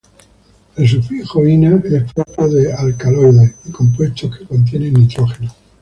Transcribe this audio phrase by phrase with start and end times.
[0.77, 5.53] El sufijo "-ina" es propio de alcaloides y compuestos que contienen nitrógeno.